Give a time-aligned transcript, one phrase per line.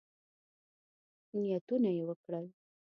[1.39, 2.45] نیتونه یې وکړل.